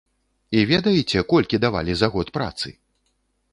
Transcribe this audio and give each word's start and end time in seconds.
І 0.59 0.63
ведаеце, 0.71 1.19
колькі 1.35 1.61
давалі 1.67 1.93
за 2.01 2.11
год 2.15 2.35
працы? 2.41 2.67